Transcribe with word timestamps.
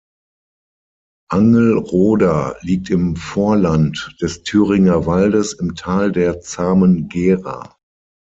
Angelroda 1.29 2.55
liegt 2.61 2.89
im 2.89 3.15
Vorland 3.15 4.17
des 4.19 4.41
Thüringer 4.41 5.05
Waldes 5.05 5.53
im 5.53 5.75
Tal 5.75 6.11
der 6.11 6.39
Zahmen 6.41 7.07
Gera. 7.07 7.77